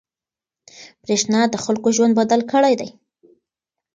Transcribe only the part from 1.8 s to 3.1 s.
ژوند بدل کړی دی.